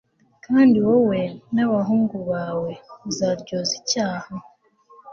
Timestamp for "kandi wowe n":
0.45-1.57